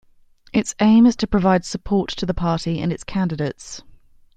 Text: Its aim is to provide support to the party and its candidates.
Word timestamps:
Its 0.51 0.73
aim 0.79 1.05
is 1.05 1.15
to 1.15 1.27
provide 1.27 1.63
support 1.63 2.09
to 2.09 2.25
the 2.25 2.33
party 2.33 2.81
and 2.81 2.91
its 2.91 3.03
candidates. 3.03 3.83